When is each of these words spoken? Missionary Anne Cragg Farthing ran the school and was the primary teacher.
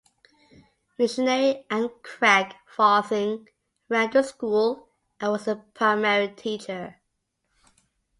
Missionary 0.97 1.63
Anne 1.69 1.89
Cragg 2.01 2.53
Farthing 2.65 3.47
ran 3.87 4.09
the 4.09 4.23
school 4.23 4.89
and 5.19 5.31
was 5.31 5.45
the 5.45 5.57
primary 5.75 6.29
teacher. 6.29 6.99